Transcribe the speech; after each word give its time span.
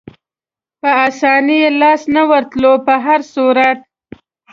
په 0.79 0.89
اسانۍ 1.07 1.57
یې 1.63 1.69
لاسته 1.81 2.09
نه 2.15 2.23
ورتلو، 2.29 2.71
په 2.85 2.93
هر 3.05 3.19
صورت. 3.33 3.79